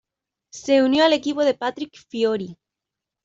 [0.51, 2.57] Se unió al equipo de Patrick Fiori.